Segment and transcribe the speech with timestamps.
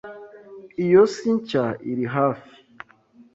[0.85, 2.53] Iyo si nshya iri hafi.